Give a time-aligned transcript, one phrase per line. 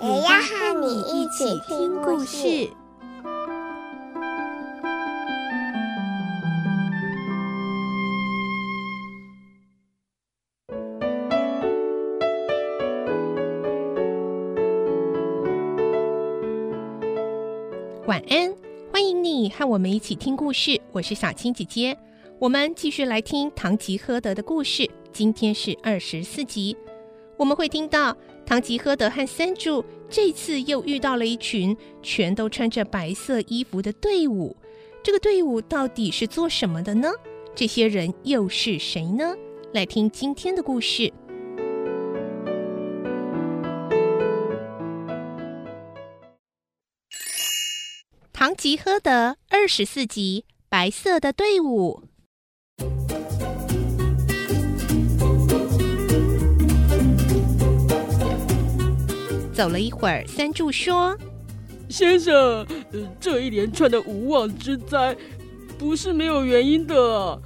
[0.00, 2.70] 也要和你一起听故事。
[18.06, 18.54] 晚安，
[18.92, 20.80] 欢迎你和我们一起听故事。
[20.92, 21.98] 我是小青姐姐，
[22.38, 24.88] 我们继续来听《堂吉诃德》的故事。
[25.12, 26.76] 今天是二十四集，
[27.36, 28.16] 我们会听到
[28.48, 34.56] 唐吉诃德和三柱这次又遇到了一群全都穿着白色衣服的队伍。
[35.02, 37.10] 这个队伍到底是做什么的呢？
[37.54, 39.34] 这些人又是谁呢？
[39.74, 41.12] 来听今天的故事。
[48.32, 52.07] 唐吉诃德二十四集：白色的队伍。
[59.58, 61.18] 走了一会儿，三柱说
[61.90, 62.64] ：“先生，
[63.18, 65.16] 这一连串的无妄之灾，
[65.76, 67.42] 不是没有原因的。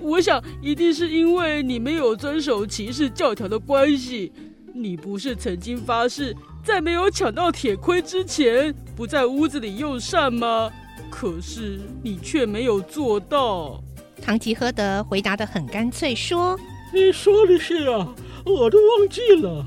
[0.00, 4.32] 我想，一定是因为你没有遵守骑士教条的关系。
[4.72, 10.70] 你不是曾经发誓？”在没有抢到铁盔之前，不在屋子里用膳吗？
[11.10, 13.82] 可是你却没有做到。
[14.22, 16.56] 唐吉诃德回答得很干脆，说
[16.94, 18.14] ：“你说的是啊，
[18.44, 19.66] 我都忘记了。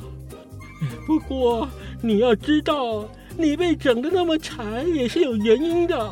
[1.06, 1.68] 不过
[2.02, 6.12] 你要知道，你被整得那么惨也是有原因的，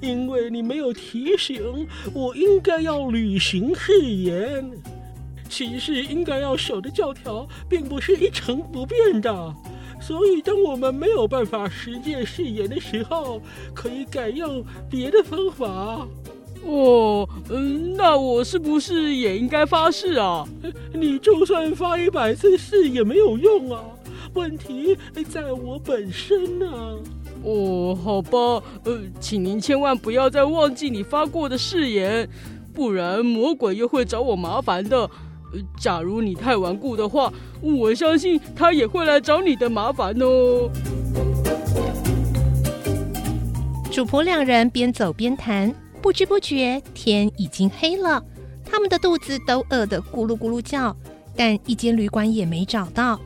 [0.00, 4.70] 因为你没有提醒我应该要履行誓言。
[5.48, 9.54] 骑士应该要守的教条，并不是一成不变的。”
[10.00, 13.40] 所以，当我们没有办法实践誓言的时候，
[13.72, 16.06] 可以改用别的方法。
[16.66, 20.46] 哦，嗯，那我是不是也应该发誓啊？
[20.92, 23.80] 你就算发一百次誓也没有用啊！
[24.34, 24.96] 问题
[25.30, 26.94] 在我本身呢、啊。
[27.44, 32.28] 哦，好吧，呃，请您千万不要再忘记你发过的誓言，
[32.72, 35.08] 不然魔鬼又会找我麻烦的。
[35.78, 40.68] 假如你太顽固的话，我相信他也会来找你的麻烦哦。
[43.92, 45.72] 主仆两人边走边谈，
[46.02, 48.20] 不知不觉天已经黑了，
[48.64, 50.96] 他们的肚子都饿得咕噜咕噜叫，
[51.36, 53.20] 但一间旅馆也没找到。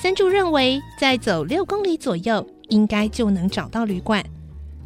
[0.00, 4.24] 三柱认为再走六公里左右，应该就能找到旅馆。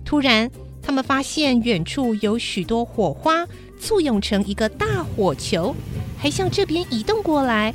[0.06, 0.50] 突然，
[0.81, 3.47] 他们发现远处有许多火花
[3.78, 5.77] 簇拥成一个大火球。
[6.17, 7.75] 还向这边移动过来，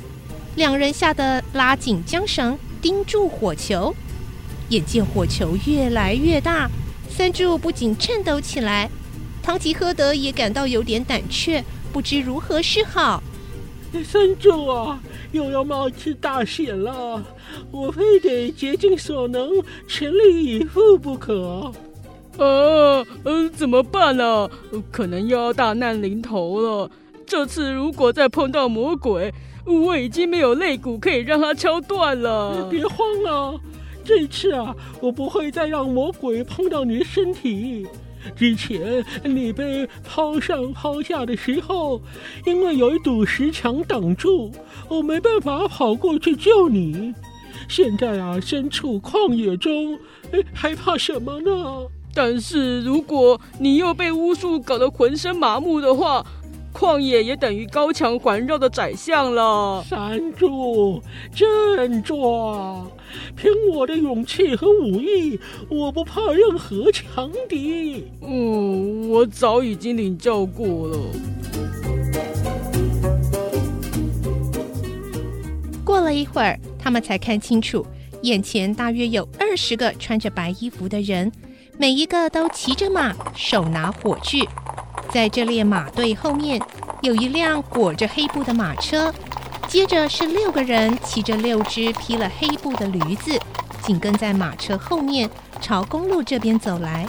[0.56, 3.94] 两人吓得拉紧缰绳，盯住火球。
[4.70, 6.68] 眼见火球越来越大，
[7.08, 8.90] 三柱不仅颤抖起来。
[9.44, 13.22] 堂吉诃德也感到有点胆怯，不知如何是好。
[14.04, 15.00] 三柱啊，
[15.32, 17.22] 又要冒一次大险了，
[17.70, 19.50] 我非得竭尽所能，
[19.86, 21.72] 全力以赴不可。
[22.38, 24.24] 啊，嗯，怎么办呢？
[24.24, 24.50] 啊？
[24.92, 26.90] 可能又要大难临头了。
[27.26, 29.32] 这次如果再碰到魔鬼，
[29.66, 32.68] 我已经没有肋骨可以让他敲断了。
[32.70, 33.54] 别慌啊，
[34.04, 37.86] 这次啊，我不会再让魔鬼碰到你的身体。
[38.36, 42.00] 之前你被抛上抛下的时候，
[42.46, 44.52] 因为有一堵石墙挡住，
[44.88, 47.14] 我没办法跑过去救你。
[47.68, 49.98] 现在啊，身处旷野中，
[50.32, 51.86] 哎，还怕什么呢？
[52.14, 56.24] 但是如果你又被巫术搞得浑身麻木的话，
[56.78, 59.82] 旷野也等于高墙环绕的宰相了。
[59.82, 61.02] 三柱，
[61.34, 62.86] 振作！
[63.34, 68.06] 凭我的勇气和武艺，我不怕任何强敌。
[68.20, 70.98] 嗯，我早已经领教过了。
[75.84, 77.84] 过了一会儿，他们才看清楚，
[78.22, 81.32] 眼前大约有二十个穿着白衣服的人，
[81.76, 84.48] 每一个都骑着马，手拿火炬。
[85.10, 86.60] 在这列马队后面，
[87.02, 89.12] 有一辆裹着黑布的马车，
[89.66, 93.38] 接着是六个人骑着六只披了黑布的驴子，
[93.82, 95.28] 紧跟在马车后面，
[95.60, 97.06] 朝公路这边走来。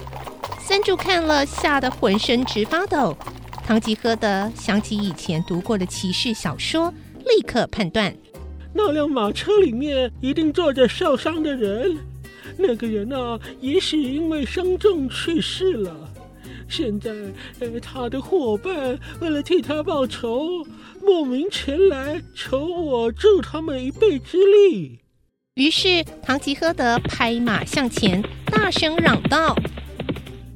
[0.60, 3.16] 三柱看了，吓得浑身直发抖。
[3.66, 6.94] 堂吉诃德想起以前读过的骑士小说，
[7.26, 8.16] 立刻判断，
[8.74, 11.98] 那辆马车里面一定坐着受伤的人。
[12.58, 15.96] 那个人啊，也许因为伤重去世了。
[16.70, 17.12] 现在，
[17.60, 20.66] 呃，他的伙伴为了替他报仇，
[21.02, 25.00] 慕名前来求我助他们一臂之力。
[25.56, 29.58] 于是，唐吉诃德拍马向前，大声嚷道：“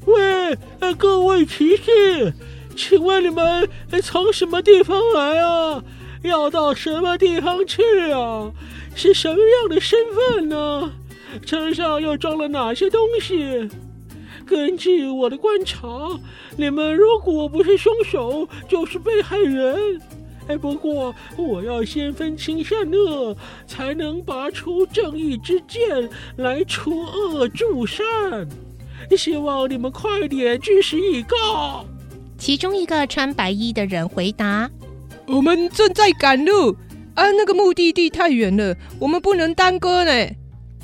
[0.05, 2.33] 喂，呃，各位骑士，
[2.75, 3.67] 请问你们
[4.01, 5.83] 从什么地方来啊？
[6.23, 7.81] 要到什么地方去
[8.11, 8.51] 啊？
[8.95, 10.93] 是什么样的身份呢？
[11.45, 13.67] 车上又装了哪些东西？”
[14.45, 15.87] 根据我的观察，
[16.57, 20.01] 你们如果不是凶手，就是被害人。
[20.47, 23.35] 哎，不过我要先分清善恶，
[23.65, 28.05] 才能拔出正义之剑来除恶助善。
[29.17, 31.85] 希望你们快点据实以告。
[32.37, 34.69] 其中一个穿白衣的人回答
[35.27, 36.75] ：“我们正在赶路，
[37.13, 40.11] 啊，那个目的地太远了，我们不能耽搁呢。”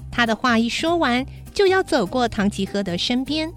[0.09, 1.25] 他的话一说完。
[1.59, 3.51] 就要走过唐吉诃德身边，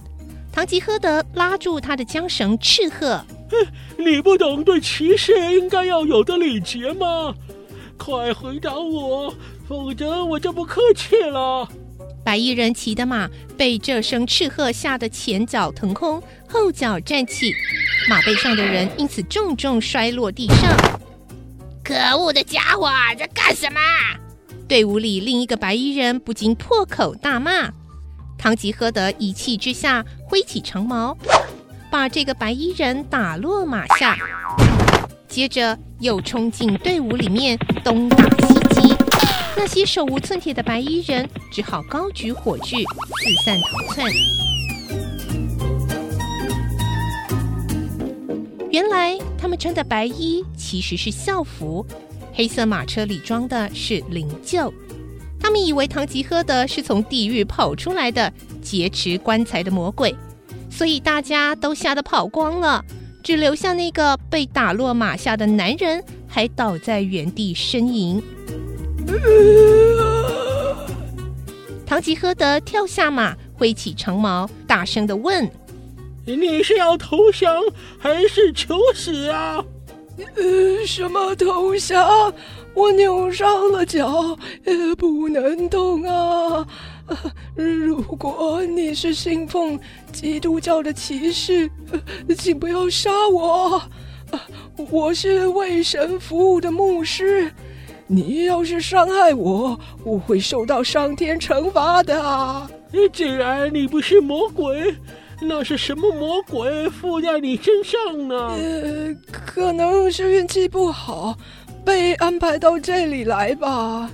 [0.51, 3.25] 唐吉诃德拉住他的缰绳，斥喝
[3.97, 7.33] ：“你不懂对骑士应该要有的礼节吗？
[7.97, 9.33] 快回答我，
[9.69, 11.69] 否则我就不客气了。”
[12.27, 17.55] 白衣人骑的马被这声斥喝吓得前脚腾空，后脚站起，
[18.09, 20.77] 马背上的人因此重重摔落地上。
[21.85, 23.79] 可恶的家伙，在干什么？
[24.67, 27.71] 队伍里另一个白衣人不禁破口大骂。
[28.43, 31.17] 唐吉诃德一气之下挥起长矛，
[31.89, 34.19] 把这个白衣人打落马下，
[35.29, 38.17] 接着又冲进队伍里面东打
[38.49, 38.97] 西击。
[39.57, 44.13] 那些手无寸铁的白衣人只好高举火炬四散逃窜。
[48.73, 51.87] 原来他们穿的白衣其实是校服，
[52.35, 54.73] 黑色马车里装的是灵柩。
[55.43, 60.15] 他们以为唐吉诃德是从地狱跑出来的劫持棺材的魔鬼，
[60.71, 62.83] 所以大家都吓得跑光了，
[63.25, 68.23] 只留下那个被打落马下的男人还倒在原地呻吟。
[71.85, 75.51] 唐吉诃德跳下马，挥起长矛，大声地问
[76.25, 77.61] ：“你是要投降
[77.99, 79.63] 还是求死啊
[80.17, 82.33] ？”“呃，什么投降？”
[82.75, 86.67] 我扭伤了脚，呃，不能动啊。
[87.55, 89.79] 如果你是信奉
[90.11, 91.71] 基督教的骑士，
[92.35, 93.83] 请不要杀我。
[94.91, 97.53] 我是为神服务的牧师，
[98.07, 102.67] 你要是伤害我，我会受到上天惩罚的。
[103.13, 104.97] 既然你不是魔鬼，
[105.45, 108.37] 那是什么魔鬼附在你身上呢？
[108.37, 111.37] 呃，可能是运气不好。
[111.85, 114.09] 被安排到这里来吧。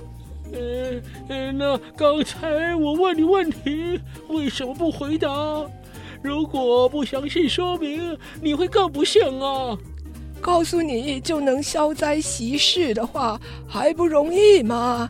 [0.51, 5.29] 嗯嗯，那刚才我问你问题，为什么不回答？
[6.23, 9.77] 如果不详细说明，你会更不幸啊！
[10.41, 15.09] 告诉你就能消灾息事的话，还不容易吗？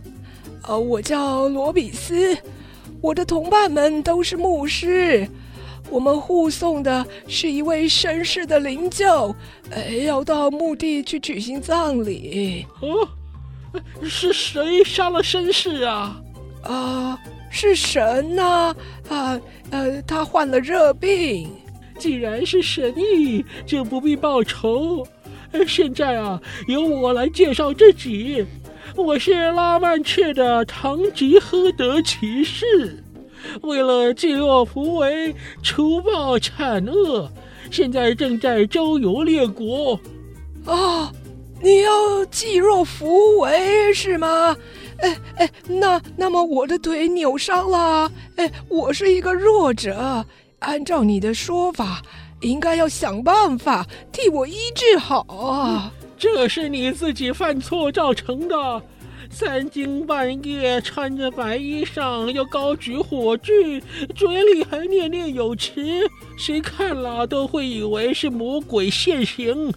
[0.68, 2.38] 呃，我叫罗比斯，
[3.02, 5.26] 我的同伴们都是牧师。
[5.90, 9.34] 我们护送的是一位绅士的灵柩，
[9.72, 12.66] 呃，要到墓地去举行葬礼。
[12.82, 13.08] 哦，
[14.04, 16.22] 是谁杀了绅士啊？
[16.64, 17.20] 啊，
[17.50, 18.76] 是神呐！
[19.10, 21.50] 啊，啊，呃，他患了热病。
[21.98, 25.06] 既然是神意，就不必报仇。
[25.68, 28.46] 现在啊，由我来介绍自己，
[28.96, 33.04] 我是拉曼彻的唐吉诃德骑士。
[33.62, 37.32] 为了济弱扶危、除暴铲恶，
[37.72, 40.00] 现在正在周游列国。
[40.66, 41.12] 哦，
[41.62, 44.56] 你要济弱扶危是吗？
[45.02, 50.26] 哎哎，那那么我的腿扭伤了，哎，我是一个弱者，
[50.60, 52.02] 按照你的说法，
[52.42, 55.94] 应该要想办法替我医治好啊。
[56.18, 58.84] 这是你自己犯错造成的。
[59.30, 63.82] 三更半夜穿着白衣裳，又高举火炬，
[64.16, 65.82] 嘴里还念念有词，
[66.38, 69.72] 谁看了都会以为是魔鬼现形。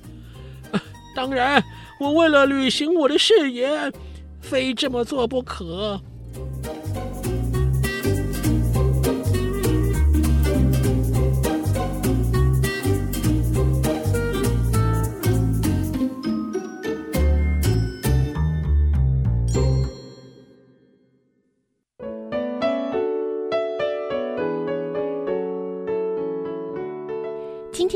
[1.15, 1.63] 当然，
[2.01, 3.93] 我为了履行我的誓言，
[4.41, 6.01] 非这么做不可。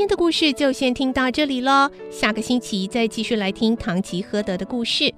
[0.07, 5.13] 的故事就先听到这里喽，下个星期再继续来听唐吉诃德的故事。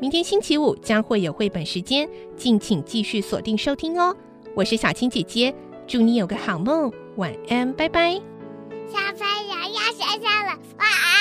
[0.00, 4.14] 明天星期五将会有绘本时间，敬请继续锁定收听哦。
[4.54, 5.54] 我是小青姐姐，
[5.86, 8.12] 祝你有个好梦，晚安，拜拜。
[8.12, 11.13] 小朋友要睡觉了，晚安。